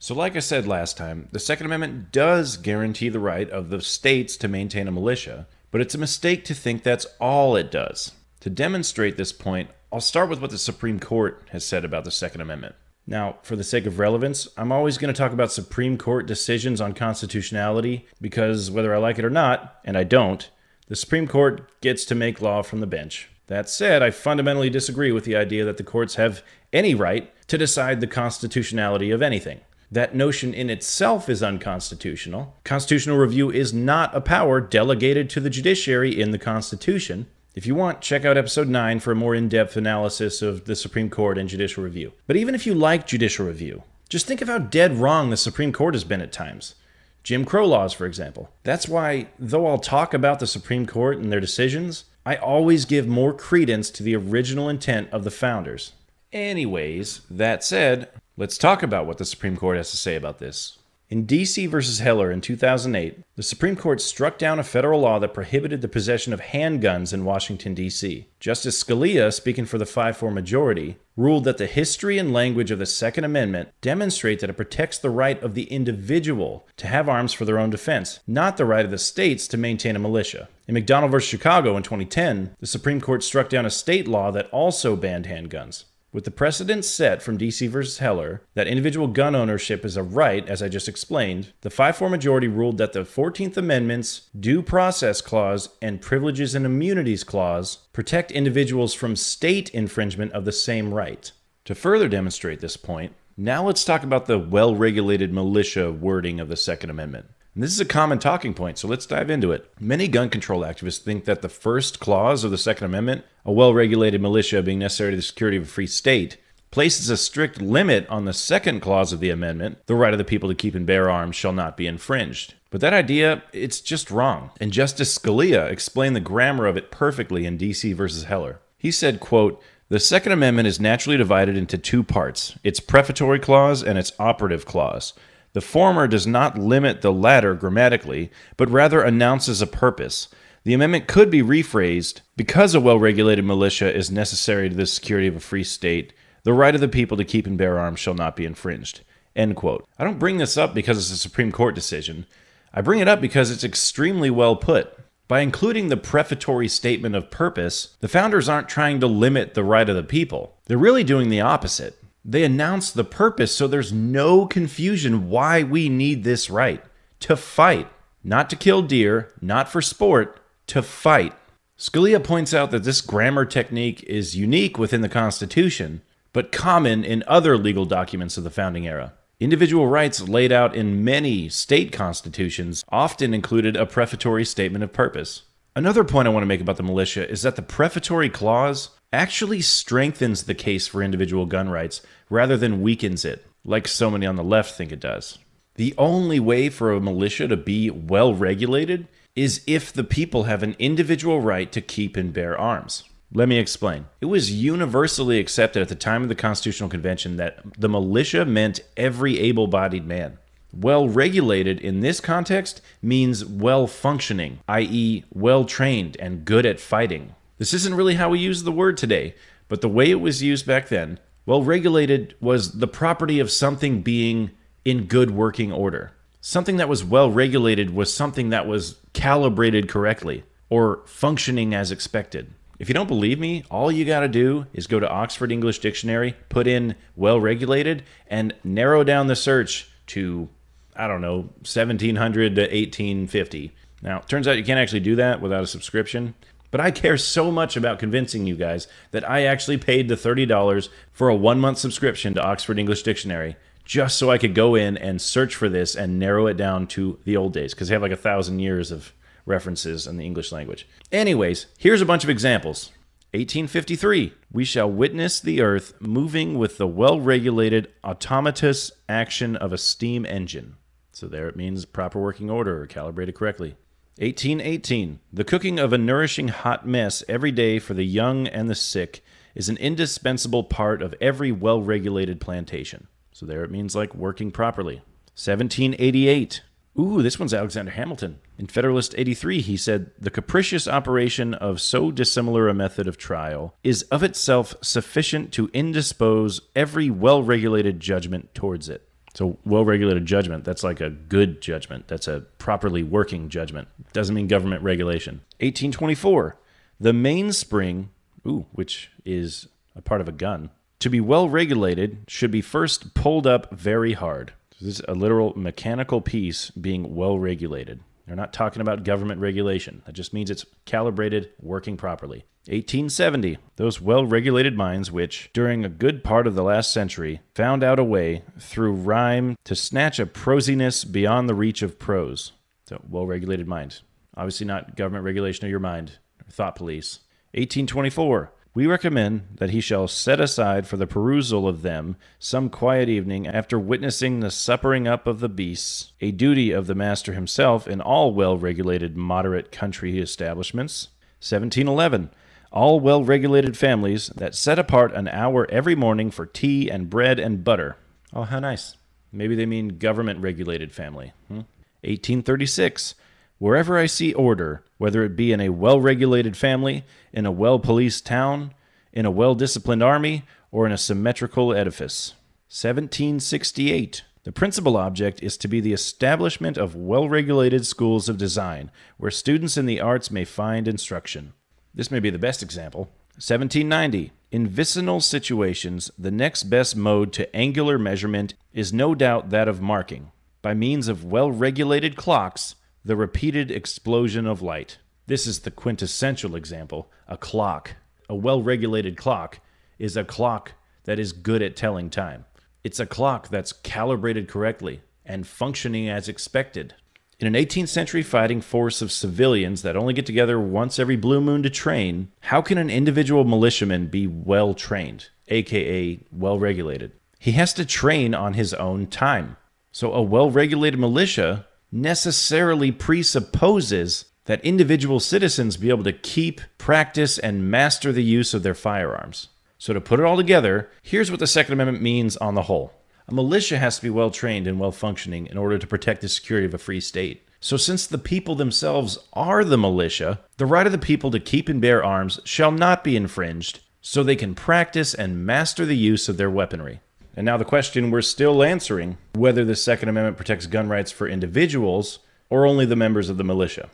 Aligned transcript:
So, 0.00 0.14
like 0.14 0.36
I 0.36 0.40
said 0.40 0.66
last 0.66 0.96
time, 0.96 1.28
the 1.32 1.40
Second 1.40 1.66
Amendment 1.66 2.12
does 2.12 2.56
guarantee 2.56 3.08
the 3.08 3.18
right 3.18 3.50
of 3.50 3.68
the 3.68 3.80
states 3.80 4.36
to 4.36 4.46
maintain 4.46 4.86
a 4.86 4.92
militia, 4.92 5.48
but 5.72 5.80
it's 5.80 5.94
a 5.94 5.98
mistake 5.98 6.44
to 6.44 6.54
think 6.54 6.82
that's 6.82 7.06
all 7.20 7.56
it 7.56 7.70
does. 7.70 8.12
To 8.40 8.50
demonstrate 8.50 9.16
this 9.16 9.32
point, 9.32 9.70
I'll 9.92 10.00
start 10.00 10.28
with 10.28 10.40
what 10.40 10.50
the 10.50 10.58
Supreme 10.58 11.00
Court 11.00 11.42
has 11.50 11.64
said 11.64 11.84
about 11.84 12.04
the 12.04 12.12
Second 12.12 12.42
Amendment. 12.42 12.76
Now, 13.08 13.38
for 13.42 13.56
the 13.56 13.64
sake 13.64 13.86
of 13.86 13.98
relevance, 13.98 14.46
I'm 14.56 14.70
always 14.70 14.98
going 14.98 15.12
to 15.12 15.18
talk 15.18 15.32
about 15.32 15.50
Supreme 15.50 15.98
Court 15.98 16.26
decisions 16.26 16.80
on 16.80 16.92
constitutionality 16.92 18.06
because 18.20 18.70
whether 18.70 18.94
I 18.94 18.98
like 18.98 19.18
it 19.18 19.24
or 19.24 19.30
not, 19.30 19.80
and 19.84 19.98
I 19.98 20.04
don't, 20.04 20.48
the 20.86 20.94
Supreme 20.94 21.26
Court 21.26 21.80
gets 21.80 22.04
to 22.04 22.14
make 22.14 22.40
law 22.40 22.62
from 22.62 22.78
the 22.78 22.86
bench. 22.86 23.30
That 23.48 23.68
said, 23.68 24.02
I 24.02 24.10
fundamentally 24.10 24.70
disagree 24.70 25.10
with 25.10 25.24
the 25.24 25.34
idea 25.34 25.64
that 25.64 25.76
the 25.76 25.82
courts 25.82 26.14
have 26.14 26.42
any 26.72 26.94
right 26.94 27.32
to 27.48 27.58
decide 27.58 28.00
the 28.00 28.06
constitutionality 28.06 29.10
of 29.10 29.22
anything. 29.22 29.60
That 29.90 30.14
notion 30.14 30.52
in 30.52 30.68
itself 30.68 31.28
is 31.28 31.42
unconstitutional. 31.42 32.54
Constitutional 32.64 33.16
review 33.16 33.50
is 33.50 33.72
not 33.72 34.14
a 34.14 34.20
power 34.20 34.60
delegated 34.60 35.30
to 35.30 35.40
the 35.40 35.48
judiciary 35.48 36.20
in 36.20 36.30
the 36.30 36.38
Constitution. 36.38 37.26
If 37.54 37.66
you 37.66 37.74
want, 37.74 38.02
check 38.02 38.24
out 38.24 38.36
episode 38.36 38.68
9 38.68 39.00
for 39.00 39.12
a 39.12 39.16
more 39.16 39.34
in 39.34 39.48
depth 39.48 39.76
analysis 39.76 40.42
of 40.42 40.66
the 40.66 40.76
Supreme 40.76 41.08
Court 41.08 41.38
and 41.38 41.48
judicial 41.48 41.82
review. 41.82 42.12
But 42.26 42.36
even 42.36 42.54
if 42.54 42.66
you 42.66 42.74
like 42.74 43.06
judicial 43.06 43.46
review, 43.46 43.82
just 44.10 44.26
think 44.26 44.42
of 44.42 44.48
how 44.48 44.58
dead 44.58 44.96
wrong 44.96 45.30
the 45.30 45.36
Supreme 45.36 45.72
Court 45.72 45.94
has 45.94 46.04
been 46.04 46.20
at 46.20 46.32
times. 46.32 46.74
Jim 47.22 47.44
Crow 47.44 47.66
laws, 47.66 47.92
for 47.92 48.06
example. 48.06 48.50
That's 48.64 48.88
why, 48.88 49.28
though 49.38 49.66
I'll 49.66 49.78
talk 49.78 50.12
about 50.12 50.38
the 50.38 50.46
Supreme 50.46 50.86
Court 50.86 51.18
and 51.18 51.32
their 51.32 51.40
decisions, 51.40 52.04
I 52.24 52.36
always 52.36 52.84
give 52.84 53.06
more 53.06 53.32
credence 53.32 53.90
to 53.90 54.02
the 54.02 54.16
original 54.16 54.68
intent 54.68 55.08
of 55.12 55.24
the 55.24 55.30
founders. 55.30 55.92
Anyways, 56.32 57.22
that 57.30 57.64
said, 57.64 58.08
Let's 58.38 58.56
talk 58.56 58.84
about 58.84 59.04
what 59.04 59.18
the 59.18 59.24
Supreme 59.24 59.56
Court 59.56 59.78
has 59.78 59.90
to 59.90 59.96
say 59.96 60.14
about 60.14 60.38
this. 60.38 60.78
In 61.10 61.26
DC 61.26 61.68
versus 61.68 61.98
Heller 61.98 62.30
in 62.30 62.40
2008, 62.40 63.18
the 63.34 63.42
Supreme 63.42 63.74
Court 63.74 64.00
struck 64.00 64.38
down 64.38 64.60
a 64.60 64.62
federal 64.62 65.00
law 65.00 65.18
that 65.18 65.34
prohibited 65.34 65.80
the 65.80 65.88
possession 65.88 66.32
of 66.32 66.40
handguns 66.40 67.12
in 67.12 67.24
Washington, 67.24 67.74
D.C. 67.74 68.28
Justice 68.38 68.80
Scalia, 68.80 69.34
speaking 69.34 69.64
for 69.64 69.76
the 69.76 69.84
5 69.84 70.16
4 70.16 70.30
majority, 70.30 70.98
ruled 71.16 71.42
that 71.46 71.58
the 71.58 71.66
history 71.66 72.16
and 72.16 72.32
language 72.32 72.70
of 72.70 72.78
the 72.78 72.86
Second 72.86 73.24
Amendment 73.24 73.70
demonstrate 73.80 74.38
that 74.38 74.50
it 74.50 74.56
protects 74.56 74.98
the 74.98 75.10
right 75.10 75.42
of 75.42 75.54
the 75.54 75.64
individual 75.64 76.64
to 76.76 76.86
have 76.86 77.08
arms 77.08 77.32
for 77.32 77.44
their 77.44 77.58
own 77.58 77.70
defense, 77.70 78.20
not 78.24 78.56
the 78.56 78.64
right 78.64 78.84
of 78.84 78.92
the 78.92 78.98
states 78.98 79.48
to 79.48 79.56
maintain 79.56 79.96
a 79.96 79.98
militia. 79.98 80.48
In 80.68 80.74
McDonald 80.74 81.10
v. 81.10 81.18
Chicago 81.18 81.76
in 81.76 81.82
2010, 81.82 82.54
the 82.60 82.68
Supreme 82.68 83.00
Court 83.00 83.24
struck 83.24 83.48
down 83.48 83.66
a 83.66 83.70
state 83.70 84.06
law 84.06 84.30
that 84.30 84.48
also 84.50 84.94
banned 84.94 85.26
handguns. 85.26 85.86
With 86.18 86.24
the 86.24 86.32
precedent 86.32 86.84
set 86.84 87.22
from 87.22 87.38
DC 87.38 87.68
versus 87.68 87.98
Heller 87.98 88.42
that 88.54 88.66
individual 88.66 89.06
gun 89.06 89.36
ownership 89.36 89.84
is 89.84 89.96
a 89.96 90.02
right, 90.02 90.44
as 90.48 90.60
I 90.60 90.68
just 90.68 90.88
explained, 90.88 91.52
the 91.60 91.70
5 91.70 91.96
4 91.96 92.10
majority 92.10 92.48
ruled 92.48 92.78
that 92.78 92.92
the 92.92 93.04
14th 93.04 93.56
Amendment's 93.56 94.22
Due 94.36 94.60
Process 94.60 95.20
Clause 95.20 95.68
and 95.80 96.00
Privileges 96.00 96.56
and 96.56 96.66
Immunities 96.66 97.22
Clause 97.22 97.86
protect 97.92 98.32
individuals 98.32 98.94
from 98.94 99.14
state 99.14 99.70
infringement 99.70 100.32
of 100.32 100.44
the 100.44 100.50
same 100.50 100.92
right. 100.92 101.30
To 101.66 101.76
further 101.76 102.08
demonstrate 102.08 102.58
this 102.58 102.76
point, 102.76 103.12
now 103.36 103.64
let's 103.64 103.84
talk 103.84 104.02
about 104.02 104.26
the 104.26 104.40
well 104.40 104.74
regulated 104.74 105.32
militia 105.32 105.92
wording 105.92 106.40
of 106.40 106.48
the 106.48 106.56
Second 106.56 106.90
Amendment. 106.90 107.26
And 107.58 107.64
this 107.64 107.72
is 107.72 107.80
a 107.80 107.84
common 107.84 108.20
talking 108.20 108.54
point, 108.54 108.78
so 108.78 108.86
let's 108.86 109.04
dive 109.04 109.30
into 109.30 109.50
it. 109.50 109.68
Many 109.80 110.06
gun 110.06 110.30
control 110.30 110.60
activists 110.60 111.00
think 111.00 111.24
that 111.24 111.42
the 111.42 111.48
first 111.48 111.98
clause 111.98 112.44
of 112.44 112.52
the 112.52 112.56
Second 112.56 112.84
Amendment, 112.84 113.24
a 113.44 113.50
well 113.50 113.74
regulated 113.74 114.22
militia 114.22 114.62
being 114.62 114.78
necessary 114.78 115.10
to 115.10 115.16
the 115.16 115.22
security 115.22 115.56
of 115.56 115.64
a 115.64 115.66
free 115.66 115.88
state, 115.88 116.36
places 116.70 117.10
a 117.10 117.16
strict 117.16 117.60
limit 117.60 118.06
on 118.08 118.26
the 118.26 118.32
second 118.32 118.78
clause 118.78 119.12
of 119.12 119.18
the 119.18 119.30
amendment 119.30 119.84
the 119.86 119.96
right 119.96 120.14
of 120.14 120.18
the 120.18 120.24
people 120.24 120.48
to 120.48 120.54
keep 120.54 120.76
and 120.76 120.86
bear 120.86 121.10
arms 121.10 121.34
shall 121.34 121.52
not 121.52 121.76
be 121.76 121.88
infringed. 121.88 122.54
But 122.70 122.80
that 122.80 122.92
idea, 122.92 123.42
it's 123.52 123.80
just 123.80 124.12
wrong. 124.12 124.52
And 124.60 124.70
Justice 124.70 125.18
Scalia 125.18 125.68
explained 125.68 126.14
the 126.14 126.20
grammar 126.20 126.66
of 126.66 126.76
it 126.76 126.92
perfectly 126.92 127.44
in 127.44 127.58
DC 127.58 127.92
versus 127.92 128.22
Heller. 128.22 128.60
He 128.78 128.92
said, 128.92 129.18
quote, 129.18 129.60
the 129.88 129.98
Second 129.98 130.30
Amendment 130.30 130.68
is 130.68 130.78
naturally 130.78 131.16
divided 131.16 131.56
into 131.56 131.76
two 131.76 132.04
parts 132.04 132.56
its 132.62 132.78
prefatory 132.78 133.40
clause 133.40 133.82
and 133.82 133.98
its 133.98 134.12
operative 134.20 134.64
clause. 134.64 135.12
The 135.58 135.62
former 135.62 136.06
does 136.06 136.24
not 136.24 136.56
limit 136.56 137.00
the 137.00 137.12
latter 137.12 137.52
grammatically, 137.52 138.30
but 138.56 138.70
rather 138.70 139.02
announces 139.02 139.60
a 139.60 139.66
purpose. 139.66 140.28
The 140.62 140.72
amendment 140.72 141.08
could 141.08 141.32
be 141.32 141.42
rephrased 141.42 142.20
because 142.36 142.76
a 142.76 142.80
well 142.80 143.00
regulated 143.00 143.44
militia 143.44 143.92
is 143.92 144.08
necessary 144.08 144.68
to 144.68 144.76
the 144.76 144.86
security 144.86 145.26
of 145.26 145.34
a 145.34 145.40
free 145.40 145.64
state, 145.64 146.12
the 146.44 146.52
right 146.52 146.76
of 146.76 146.80
the 146.80 146.86
people 146.86 147.16
to 147.16 147.24
keep 147.24 147.44
and 147.44 147.58
bear 147.58 147.76
arms 147.76 147.98
shall 147.98 148.14
not 148.14 148.36
be 148.36 148.44
infringed. 148.44 149.00
End 149.34 149.56
quote. 149.56 149.84
I 149.98 150.04
don't 150.04 150.20
bring 150.20 150.38
this 150.38 150.56
up 150.56 150.74
because 150.74 150.96
it's 150.96 151.10
a 151.10 151.16
Supreme 151.16 151.50
Court 151.50 151.74
decision. 151.74 152.26
I 152.72 152.80
bring 152.80 153.00
it 153.00 153.08
up 153.08 153.20
because 153.20 153.50
it's 153.50 153.64
extremely 153.64 154.30
well 154.30 154.54
put. 154.54 154.96
By 155.26 155.40
including 155.40 155.88
the 155.88 155.96
prefatory 155.96 156.68
statement 156.68 157.16
of 157.16 157.32
purpose, 157.32 157.96
the 157.98 158.06
founders 158.06 158.48
aren't 158.48 158.68
trying 158.68 159.00
to 159.00 159.08
limit 159.08 159.54
the 159.54 159.64
right 159.64 159.88
of 159.88 159.96
the 159.96 160.04
people. 160.04 160.56
They're 160.66 160.78
really 160.78 161.02
doing 161.02 161.30
the 161.30 161.40
opposite. 161.40 161.98
They 162.24 162.44
announce 162.44 162.90
the 162.90 163.04
purpose 163.04 163.54
so 163.54 163.66
there's 163.66 163.92
no 163.92 164.46
confusion 164.46 165.28
why 165.28 165.62
we 165.62 165.88
need 165.88 166.24
this 166.24 166.50
right 166.50 166.84
to 167.20 167.36
fight, 167.36 167.88
not 168.22 168.50
to 168.50 168.56
kill 168.56 168.82
deer, 168.82 169.32
not 169.40 169.68
for 169.68 169.80
sport, 169.80 170.40
to 170.68 170.82
fight. 170.82 171.34
Scalia 171.78 172.22
points 172.22 172.52
out 172.52 172.70
that 172.70 172.84
this 172.84 173.00
grammar 173.00 173.44
technique 173.44 174.02
is 174.04 174.36
unique 174.36 174.78
within 174.78 175.00
the 175.00 175.08
Constitution, 175.08 176.02
but 176.32 176.52
common 176.52 177.04
in 177.04 177.24
other 177.26 177.56
legal 177.56 177.84
documents 177.84 178.36
of 178.36 178.44
the 178.44 178.50
founding 178.50 178.86
era. 178.86 179.14
Individual 179.40 179.86
rights 179.86 180.28
laid 180.28 180.50
out 180.50 180.74
in 180.74 181.04
many 181.04 181.48
state 181.48 181.92
constitutions 181.92 182.84
often 182.88 183.32
included 183.32 183.76
a 183.76 183.86
prefatory 183.86 184.44
statement 184.44 184.82
of 184.82 184.92
purpose. 184.92 185.42
Another 185.76 186.02
point 186.02 186.26
I 186.26 186.32
want 186.32 186.42
to 186.42 186.48
make 186.48 186.60
about 186.60 186.76
the 186.76 186.82
militia 186.82 187.30
is 187.30 187.42
that 187.42 187.54
the 187.54 187.62
prefatory 187.62 188.28
clause 188.28 188.90
actually 189.12 189.60
strengthens 189.60 190.44
the 190.44 190.54
case 190.54 190.86
for 190.86 191.02
individual 191.02 191.46
gun 191.46 191.68
rights 191.68 192.02
rather 192.28 192.56
than 192.56 192.82
weakens 192.82 193.24
it, 193.24 193.46
like 193.64 193.88
so 193.88 194.10
many 194.10 194.26
on 194.26 194.36
the 194.36 194.44
left 194.44 194.74
think 194.74 194.92
it 194.92 195.00
does. 195.00 195.38
The 195.76 195.94
only 195.96 196.40
way 196.40 196.68
for 196.68 196.92
a 196.92 197.00
militia 197.00 197.48
to 197.48 197.56
be 197.56 197.88
well 197.90 198.34
regulated 198.34 199.06
is 199.36 199.62
if 199.66 199.92
the 199.92 200.04
people 200.04 200.44
have 200.44 200.62
an 200.62 200.74
individual 200.78 201.40
right 201.40 201.70
to 201.70 201.80
keep 201.80 202.16
and 202.16 202.32
bear 202.32 202.58
arms. 202.58 203.04
Let 203.32 203.48
me 203.48 203.58
explain. 203.58 204.06
It 204.20 204.26
was 204.26 204.50
universally 204.50 205.38
accepted 205.38 205.82
at 205.82 205.88
the 205.88 205.94
time 205.94 206.22
of 206.22 206.28
the 206.28 206.34
Constitutional 206.34 206.88
Convention 206.88 207.36
that 207.36 207.60
the 207.78 207.88
militia 207.88 208.44
meant 208.44 208.80
every 208.96 209.38
able 209.38 209.66
bodied 209.66 210.06
man. 210.06 210.38
Well 210.72 211.08
regulated 211.08 211.80
in 211.80 212.00
this 212.00 212.20
context 212.20 212.80
means 213.00 213.44
well 213.44 213.86
functioning, 213.86 214.58
i.e., 214.68 215.24
well 215.32 215.64
trained 215.64 216.16
and 216.18 216.44
good 216.44 216.66
at 216.66 216.80
fighting. 216.80 217.34
This 217.58 217.74
isn't 217.74 217.94
really 217.94 218.14
how 218.14 218.30
we 218.30 218.38
use 218.38 218.62
the 218.62 218.72
word 218.72 218.96
today, 218.96 219.34
but 219.68 219.80
the 219.80 219.88
way 219.88 220.10
it 220.10 220.20
was 220.20 220.42
used 220.42 220.64
back 220.66 220.88
then, 220.88 221.18
well 221.44 221.62
regulated 221.62 222.34
was 222.40 222.78
the 222.78 222.86
property 222.86 223.40
of 223.40 223.50
something 223.50 224.00
being 224.02 224.52
in 224.84 225.06
good 225.06 225.32
working 225.32 225.72
order. 225.72 226.12
Something 226.40 226.76
that 226.76 226.88
was 226.88 227.04
well 227.04 227.30
regulated 227.30 227.94
was 227.94 228.14
something 228.14 228.50
that 228.50 228.66
was 228.66 228.96
calibrated 229.12 229.88
correctly 229.88 230.44
or 230.70 231.02
functioning 231.06 231.74
as 231.74 231.90
expected. 231.90 232.52
If 232.78 232.88
you 232.88 232.94
don't 232.94 233.08
believe 233.08 233.40
me, 233.40 233.64
all 233.70 233.90
you 233.90 234.04
got 234.04 234.20
to 234.20 234.28
do 234.28 234.66
is 234.72 234.86
go 234.86 235.00
to 235.00 235.10
Oxford 235.10 235.50
English 235.50 235.80
Dictionary, 235.80 236.36
put 236.48 236.68
in 236.68 236.94
well 237.16 237.40
regulated, 237.40 238.04
and 238.28 238.54
narrow 238.62 239.02
down 239.02 239.26
the 239.26 239.34
search 239.34 239.90
to, 240.08 240.48
I 240.94 241.08
don't 241.08 241.20
know, 241.20 241.50
1700 241.64 242.54
to 242.54 242.60
1850. 242.62 243.72
Now, 244.00 244.20
turns 244.20 244.46
out 244.46 244.56
you 244.56 244.64
can't 244.64 244.78
actually 244.78 245.00
do 245.00 245.16
that 245.16 245.40
without 245.40 245.64
a 245.64 245.66
subscription. 245.66 246.34
But 246.70 246.80
I 246.80 246.90
care 246.90 247.16
so 247.16 247.50
much 247.50 247.76
about 247.76 247.98
convincing 247.98 248.46
you 248.46 248.56
guys 248.56 248.88
that 249.10 249.28
I 249.28 249.44
actually 249.44 249.78
paid 249.78 250.08
the 250.08 250.14
$30 250.14 250.88
for 251.12 251.28
a 251.28 251.34
one 251.34 251.60
month 251.60 251.78
subscription 251.78 252.34
to 252.34 252.42
Oxford 252.42 252.78
English 252.78 253.02
Dictionary 253.02 253.56
just 253.88 254.18
so 254.18 254.30
I 254.30 254.36
could 254.36 254.54
go 254.54 254.74
in 254.74 254.98
and 254.98 255.18
search 255.18 255.54
for 255.54 255.70
this 255.70 255.96
and 255.96 256.18
narrow 256.18 256.46
it 256.46 256.58
down 256.58 256.86
to 256.88 257.18
the 257.24 257.38
old 257.38 257.54
days 257.54 257.72
because 257.72 257.88
they 257.88 257.94
have 257.94 258.02
like 258.02 258.12
a 258.12 258.16
thousand 258.16 258.58
years 258.58 258.90
of 258.90 259.14
references 259.46 260.06
in 260.06 260.18
the 260.18 260.26
English 260.26 260.52
language. 260.52 260.86
Anyways, 261.10 261.66
here's 261.78 262.02
a 262.02 262.06
bunch 262.06 262.22
of 262.22 262.28
examples. 262.28 262.90
1853, 263.32 264.34
we 264.52 264.64
shall 264.64 264.90
witness 264.90 265.40
the 265.40 265.62
earth 265.62 265.94
moving 266.00 266.58
with 266.58 266.76
the 266.76 266.86
well 266.86 267.18
regulated 267.18 267.90
automatous 268.04 268.90
action 269.08 269.56
of 269.56 269.72
a 269.72 269.78
steam 269.78 270.26
engine. 270.26 270.76
So 271.12 271.26
there 271.26 271.48
it 271.48 271.56
means 271.56 271.86
proper 271.86 272.20
working 272.20 272.50
order 272.50 272.82
or 272.82 272.86
calibrated 272.86 273.34
correctly. 273.34 273.74
1818. 274.18 275.20
The 275.32 275.44
cooking 275.44 275.78
of 275.78 275.92
a 275.92 275.98
nourishing 275.98 276.48
hot 276.48 276.86
mess 276.86 277.22
every 277.28 277.52
day 277.52 277.78
for 277.78 277.94
the 277.94 278.04
young 278.04 278.48
and 278.48 278.68
the 278.68 278.74
sick 278.74 279.22
is 279.54 279.68
an 279.68 279.76
indispensable 279.76 280.64
part 280.64 281.02
of 281.02 281.14
every 281.20 281.52
well 281.52 281.80
regulated 281.80 282.40
plantation. 282.40 283.06
So 283.32 283.46
there 283.46 283.62
it 283.62 283.70
means 283.70 283.94
like 283.94 284.16
working 284.16 284.50
properly. 284.50 284.96
1788. 285.36 286.62
Ooh, 286.98 287.22
this 287.22 287.38
one's 287.38 287.54
Alexander 287.54 287.92
Hamilton. 287.92 288.40
In 288.58 288.66
Federalist 288.66 289.14
83, 289.16 289.60
he 289.60 289.76
said, 289.76 290.10
The 290.18 290.32
capricious 290.32 290.88
operation 290.88 291.54
of 291.54 291.80
so 291.80 292.10
dissimilar 292.10 292.68
a 292.68 292.74
method 292.74 293.06
of 293.06 293.18
trial 293.18 293.76
is 293.84 294.02
of 294.04 294.24
itself 294.24 294.74
sufficient 294.82 295.52
to 295.52 295.70
indispose 295.72 296.60
every 296.74 297.08
well 297.08 297.44
regulated 297.44 298.00
judgment 298.00 298.52
towards 298.52 298.88
it. 298.88 299.07
A 299.40 299.54
well 299.64 299.84
regulated 299.84 300.26
judgment. 300.26 300.64
That's 300.64 300.82
like 300.82 301.00
a 301.00 301.10
good 301.10 301.60
judgment. 301.60 302.08
That's 302.08 302.28
a 302.28 302.40
properly 302.58 303.02
working 303.02 303.48
judgment. 303.48 303.88
Doesn't 304.12 304.34
mean 304.34 304.48
government 304.48 304.82
regulation. 304.82 305.42
1824. 305.60 306.56
The 307.00 307.12
mainspring, 307.12 308.10
ooh, 308.46 308.66
which 308.72 309.10
is 309.24 309.68
a 309.94 310.02
part 310.02 310.20
of 310.20 310.28
a 310.28 310.32
gun, 310.32 310.70
to 311.00 311.08
be 311.08 311.20
well 311.20 311.48
regulated 311.48 312.24
should 312.26 312.50
be 312.50 312.60
first 312.60 313.14
pulled 313.14 313.46
up 313.46 313.72
very 313.72 314.14
hard. 314.14 314.52
So 314.78 314.86
this 314.86 314.98
is 314.98 315.04
a 315.08 315.14
literal 315.14 315.52
mechanical 315.56 316.20
piece 316.20 316.70
being 316.70 317.14
well 317.14 317.38
regulated. 317.38 318.00
They're 318.28 318.36
not 318.36 318.52
talking 318.52 318.82
about 318.82 319.04
government 319.04 319.40
regulation. 319.40 320.02
That 320.04 320.12
just 320.12 320.34
means 320.34 320.50
it's 320.50 320.66
calibrated, 320.84 321.48
working 321.62 321.96
properly. 321.96 322.44
1870, 322.66 323.56
those 323.76 324.02
well 324.02 324.26
regulated 324.26 324.76
minds 324.76 325.10
which, 325.10 325.48
during 325.54 325.82
a 325.82 325.88
good 325.88 326.22
part 326.22 326.46
of 326.46 326.54
the 326.54 326.62
last 326.62 326.92
century, 326.92 327.40
found 327.54 327.82
out 327.82 327.98
a 327.98 328.04
way, 328.04 328.42
through 328.58 328.92
rhyme, 328.92 329.56
to 329.64 329.74
snatch 329.74 330.18
a 330.18 330.26
prosiness 330.26 331.04
beyond 331.04 331.48
the 331.48 331.54
reach 331.54 331.80
of 331.80 331.98
prose. 331.98 332.52
So, 332.86 333.00
well 333.08 333.26
regulated 333.26 333.66
mind. 333.66 334.02
Obviously, 334.36 334.66
not 334.66 334.94
government 334.94 335.24
regulation 335.24 335.64
of 335.64 335.70
your 335.70 335.80
mind, 335.80 336.18
thought 336.50 336.76
police. 336.76 337.20
1824, 337.52 338.52
we 338.78 338.86
recommend 338.86 339.42
that 339.56 339.70
he 339.70 339.80
shall 339.80 340.06
set 340.06 340.38
aside 340.38 340.86
for 340.86 340.96
the 340.96 341.04
perusal 341.04 341.66
of 341.66 341.82
them 341.82 342.14
some 342.38 342.70
quiet 342.70 343.08
evening 343.08 343.44
after 343.44 343.76
witnessing 343.76 344.38
the 344.38 344.52
suppering 344.52 345.08
up 345.08 345.26
of 345.26 345.40
the 345.40 345.48
beasts, 345.48 346.12
a 346.20 346.30
duty 346.30 346.70
of 346.70 346.86
the 346.86 346.94
master 346.94 347.32
himself 347.32 347.88
in 347.88 348.00
all 348.00 348.32
well 348.32 348.56
regulated 348.56 349.16
moderate 349.16 349.72
country 349.72 350.20
establishments. 350.20 351.08
1711. 351.40 352.30
All 352.70 353.00
well 353.00 353.24
regulated 353.24 353.76
families 353.76 354.28
that 354.36 354.54
set 354.54 354.78
apart 354.78 355.12
an 355.12 355.26
hour 355.26 355.66
every 355.68 355.96
morning 355.96 356.30
for 356.30 356.46
tea 356.46 356.88
and 356.88 357.10
bread 357.10 357.40
and 357.40 357.64
butter. 357.64 357.96
Oh, 358.32 358.44
how 358.44 358.60
nice. 358.60 358.96
Maybe 359.32 359.56
they 359.56 359.66
mean 359.66 359.98
government 359.98 360.38
regulated 360.38 360.92
family. 360.92 361.32
Hmm? 361.48 361.62
1836. 362.04 363.16
Wherever 363.58 363.98
I 363.98 364.06
see 364.06 364.32
order, 364.34 364.84
whether 364.98 365.24
it 365.24 365.36
be 365.36 365.52
in 365.52 365.60
a 365.60 365.70
well 365.70 366.00
regulated 366.00 366.56
family, 366.56 367.04
in 367.32 367.44
a 367.44 367.52
well 367.52 367.78
policed 367.78 368.24
town, 368.24 368.72
in 369.12 369.26
a 369.26 369.30
well 369.30 369.54
disciplined 369.54 370.02
army, 370.02 370.44
or 370.70 370.86
in 370.86 370.92
a 370.92 370.98
symmetrical 370.98 371.74
edifice. 371.74 372.34
1768. 372.68 374.22
The 374.44 374.52
principal 374.52 374.96
object 374.96 375.42
is 375.42 375.56
to 375.58 375.68
be 375.68 375.80
the 375.80 375.92
establishment 375.92 376.78
of 376.78 376.94
well 376.94 377.28
regulated 377.28 377.84
schools 377.84 378.28
of 378.28 378.38
design, 378.38 378.90
where 379.16 379.30
students 379.30 379.76
in 379.76 379.86
the 379.86 380.00
arts 380.00 380.30
may 380.30 380.44
find 380.44 380.86
instruction. 380.86 381.52
This 381.92 382.10
may 382.10 382.20
be 382.20 382.30
the 382.30 382.38
best 382.38 382.62
example. 382.62 383.10
1790. 383.34 384.32
In 384.50 384.66
vicinal 384.66 385.20
situations, 385.20 386.10
the 386.16 386.30
next 386.30 386.64
best 386.64 386.96
mode 386.96 387.32
to 387.34 387.54
angular 387.54 387.98
measurement 387.98 388.54
is 388.72 388.92
no 388.92 389.14
doubt 389.14 389.50
that 389.50 389.68
of 389.68 389.80
marking, 389.80 390.30
by 390.62 390.74
means 390.74 391.08
of 391.08 391.24
well 391.24 391.50
regulated 391.50 392.16
clocks, 392.16 392.76
the 393.08 393.16
repeated 393.16 393.70
explosion 393.70 394.46
of 394.46 394.60
light. 394.60 394.98
This 395.28 395.46
is 395.46 395.60
the 395.60 395.70
quintessential 395.70 396.54
example 396.54 397.10
a 397.26 397.38
clock. 397.38 397.94
A 398.28 398.34
well 398.34 398.62
regulated 398.62 399.16
clock 399.16 399.60
is 399.98 400.14
a 400.14 400.24
clock 400.24 400.72
that 401.04 401.18
is 401.18 401.32
good 401.32 401.62
at 401.62 401.74
telling 401.74 402.10
time. 402.10 402.44
It's 402.84 403.00
a 403.00 403.06
clock 403.06 403.48
that's 403.48 403.72
calibrated 403.72 404.46
correctly 404.46 405.00
and 405.24 405.46
functioning 405.46 406.06
as 406.06 406.28
expected. 406.28 406.96
In 407.40 407.46
an 407.46 407.54
18th 407.54 407.88
century 407.88 408.22
fighting 408.22 408.60
force 408.60 409.00
of 409.00 409.10
civilians 409.10 409.80
that 409.80 409.96
only 409.96 410.12
get 410.12 410.26
together 410.26 410.60
once 410.60 410.98
every 410.98 411.16
blue 411.16 411.40
moon 411.40 411.62
to 411.62 411.70
train, 411.70 412.30
how 412.40 412.60
can 412.60 412.76
an 412.76 412.90
individual 412.90 413.44
militiaman 413.44 414.08
be 414.08 414.26
well 414.26 414.74
trained, 414.74 415.30
aka 415.48 416.20
well 416.30 416.58
regulated? 416.58 417.12
He 417.38 417.52
has 417.52 417.72
to 417.72 417.86
train 417.86 418.34
on 418.34 418.52
his 418.52 418.74
own 418.74 419.06
time. 419.06 419.56
So 419.92 420.12
a 420.12 420.20
well 420.20 420.50
regulated 420.50 421.00
militia 421.00 421.64
necessarily 421.90 422.92
presupposes 422.92 424.26
that 424.44 424.64
individual 424.64 425.20
citizens 425.20 425.76
be 425.76 425.90
able 425.90 426.04
to 426.04 426.12
keep, 426.12 426.60
practice, 426.78 427.38
and 427.38 427.70
master 427.70 428.12
the 428.12 428.22
use 428.22 428.54
of 428.54 428.62
their 428.62 428.74
firearms. 428.74 429.48
So, 429.76 429.92
to 429.92 430.00
put 430.00 430.18
it 430.18 430.26
all 430.26 430.36
together, 430.36 430.90
here's 431.02 431.30
what 431.30 431.38
the 431.38 431.46
Second 431.46 431.74
Amendment 431.74 432.02
means 432.02 432.36
on 432.38 432.54
the 432.54 432.62
whole 432.62 432.92
a 433.28 433.34
militia 433.34 433.78
has 433.78 433.96
to 433.96 434.02
be 434.02 434.10
well 434.10 434.30
trained 434.30 434.66
and 434.66 434.80
well 434.80 434.90
functioning 434.90 435.46
in 435.46 435.58
order 435.58 435.78
to 435.78 435.86
protect 435.86 436.22
the 436.22 436.28
security 436.28 436.66
of 436.66 436.74
a 436.74 436.78
free 436.78 437.00
state. 437.00 437.46
So, 437.60 437.76
since 437.76 438.06
the 438.06 438.18
people 438.18 438.54
themselves 438.54 439.18
are 439.34 439.64
the 439.64 439.78
militia, 439.78 440.40
the 440.56 440.66
right 440.66 440.86
of 440.86 440.92
the 440.92 440.98
people 440.98 441.30
to 441.30 441.40
keep 441.40 441.68
and 441.68 441.80
bear 441.80 442.02
arms 442.02 442.40
shall 442.44 442.72
not 442.72 443.04
be 443.04 443.16
infringed, 443.16 443.80
so 444.00 444.22
they 444.22 444.36
can 444.36 444.54
practice 444.54 445.12
and 445.12 445.44
master 445.44 445.84
the 445.84 445.96
use 445.96 446.28
of 446.28 446.38
their 446.38 446.50
weaponry. 446.50 447.00
And 447.38 447.44
now, 447.44 447.56
the 447.56 447.64
question 447.64 448.10
we're 448.10 448.20
still 448.20 448.64
answering 448.64 449.16
whether 449.32 449.64
the 449.64 449.76
Second 449.76 450.08
Amendment 450.08 450.36
protects 450.36 450.66
gun 450.66 450.88
rights 450.88 451.12
for 451.12 451.28
individuals 451.28 452.18
or 452.50 452.66
only 452.66 452.84
the 452.84 452.96
members 452.96 453.28
of 453.28 453.36
the 453.36 453.44
militia. 453.44 453.90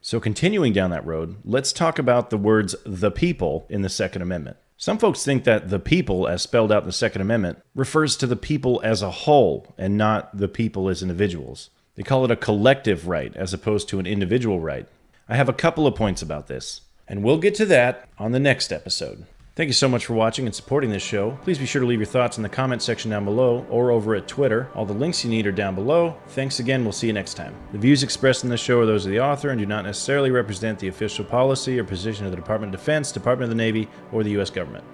So, 0.00 0.20
continuing 0.20 0.72
down 0.72 0.88
that 0.88 1.04
road, 1.04 1.36
let's 1.44 1.74
talk 1.74 1.98
about 1.98 2.30
the 2.30 2.38
words 2.38 2.74
the 2.86 3.10
people 3.10 3.66
in 3.68 3.82
the 3.82 3.90
Second 3.90 4.22
Amendment. 4.22 4.56
Some 4.78 4.96
folks 4.96 5.22
think 5.22 5.44
that 5.44 5.68
the 5.68 5.78
people, 5.78 6.26
as 6.26 6.40
spelled 6.40 6.72
out 6.72 6.84
in 6.84 6.86
the 6.86 6.92
Second 6.94 7.20
Amendment, 7.20 7.58
refers 7.74 8.16
to 8.16 8.26
the 8.26 8.36
people 8.36 8.80
as 8.82 9.02
a 9.02 9.10
whole 9.10 9.74
and 9.76 9.98
not 9.98 10.34
the 10.34 10.48
people 10.48 10.88
as 10.88 11.02
individuals. 11.02 11.68
They 11.94 12.02
call 12.02 12.24
it 12.24 12.30
a 12.30 12.36
collective 12.36 13.06
right 13.06 13.36
as 13.36 13.52
opposed 13.52 13.90
to 13.90 13.98
an 13.98 14.06
individual 14.06 14.60
right. 14.60 14.88
I 15.28 15.36
have 15.36 15.50
a 15.50 15.52
couple 15.52 15.86
of 15.86 15.94
points 15.94 16.22
about 16.22 16.46
this, 16.46 16.80
and 17.06 17.22
we'll 17.22 17.36
get 17.36 17.54
to 17.56 17.66
that 17.66 18.08
on 18.18 18.32
the 18.32 18.40
next 18.40 18.72
episode. 18.72 19.26
Thank 19.58 19.66
you 19.66 19.74
so 19.74 19.88
much 19.88 20.06
for 20.06 20.14
watching 20.14 20.46
and 20.46 20.54
supporting 20.54 20.90
this 20.90 21.02
show. 21.02 21.36
Please 21.42 21.58
be 21.58 21.66
sure 21.66 21.80
to 21.80 21.86
leave 21.86 21.98
your 21.98 22.06
thoughts 22.06 22.36
in 22.36 22.44
the 22.44 22.48
comment 22.48 22.80
section 22.80 23.10
down 23.10 23.24
below 23.24 23.66
or 23.68 23.90
over 23.90 24.14
at 24.14 24.28
Twitter. 24.28 24.70
All 24.76 24.86
the 24.86 24.92
links 24.92 25.24
you 25.24 25.30
need 25.30 25.48
are 25.48 25.50
down 25.50 25.74
below. 25.74 26.16
Thanks 26.28 26.60
again. 26.60 26.84
We'll 26.84 26.92
see 26.92 27.08
you 27.08 27.12
next 27.12 27.34
time. 27.34 27.56
The 27.72 27.78
views 27.78 28.04
expressed 28.04 28.44
in 28.44 28.50
this 28.50 28.60
show 28.60 28.78
are 28.78 28.86
those 28.86 29.04
of 29.04 29.10
the 29.10 29.18
author 29.18 29.50
and 29.50 29.58
do 29.58 29.66
not 29.66 29.84
necessarily 29.84 30.30
represent 30.30 30.78
the 30.78 30.86
official 30.86 31.24
policy 31.24 31.76
or 31.76 31.82
position 31.82 32.24
of 32.24 32.30
the 32.30 32.36
Department 32.36 32.72
of 32.72 32.80
Defense, 32.80 33.10
Department 33.10 33.50
of 33.50 33.58
the 33.58 33.60
Navy, 33.60 33.88
or 34.12 34.22
the 34.22 34.30
U.S. 34.30 34.48
government. 34.48 34.84